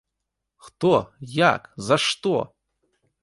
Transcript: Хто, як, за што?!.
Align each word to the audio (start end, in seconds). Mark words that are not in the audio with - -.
Хто, 0.67 0.93
як, 1.33 1.69
за 1.89 1.95
што?!. 2.07 2.35